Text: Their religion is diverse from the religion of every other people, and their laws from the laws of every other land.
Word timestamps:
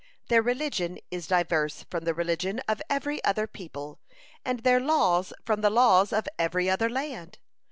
Their 0.29 0.41
religion 0.41 0.97
is 1.11 1.27
diverse 1.27 1.85
from 1.91 2.05
the 2.05 2.15
religion 2.15 2.59
of 2.67 2.81
every 2.89 3.23
other 3.23 3.45
people, 3.45 3.99
and 4.43 4.61
their 4.61 4.79
laws 4.79 5.31
from 5.45 5.61
the 5.61 5.69
laws 5.69 6.11
of 6.11 6.27
every 6.39 6.67
other 6.71 6.89
land. 6.89 7.37